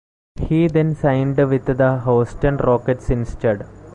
[0.41, 3.67] He then signed with the Houston Rockets instead.